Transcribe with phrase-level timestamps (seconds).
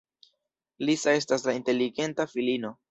[0.89, 2.79] Lisa estas la inteligenta filino.